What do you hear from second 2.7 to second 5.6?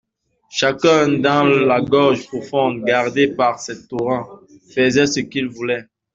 gardé par ses torrents, faisait ce qu'il